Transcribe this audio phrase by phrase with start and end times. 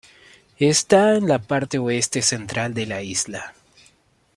[0.57, 3.53] Está en la parte oeste central de la isla.